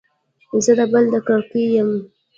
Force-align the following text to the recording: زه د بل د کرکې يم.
زه 0.63 0.71
د 0.79 0.81
بل 0.91 1.05
د 1.13 1.15
کرکې 1.27 1.63
يم. 1.75 1.89